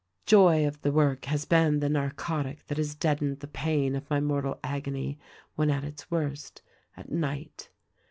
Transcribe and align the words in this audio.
"The 0.25 0.29
joy 0.31 0.65
of 0.65 0.81
the 0.81 0.91
work 0.91 1.25
has 1.25 1.45
been 1.45 1.79
the 1.79 1.87
narcotic 1.87 2.65
that 2.65 2.79
has 2.79 2.95
deadened 2.95 3.41
the 3.41 3.47
pain 3.47 3.95
of 3.95 4.09
my 4.09 4.19
mortal 4.19 4.59
agony 4.63 5.19
when 5.55 5.69
at 5.69 5.83
its 5.83 6.09
worst— 6.09 6.63
at 6.97 7.11
night. 7.11 7.69